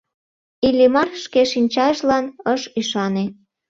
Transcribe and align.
Иллимар 0.67 1.09
шке 1.23 1.41
шинчажлан 1.51 2.25
ыш 2.53 2.61
ӱшане. 2.79 3.25